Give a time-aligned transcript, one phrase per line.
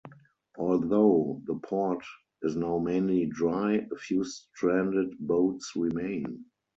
[0.57, 2.03] Although the port
[2.41, 6.43] is now mainly dry, a few stranded boats remain.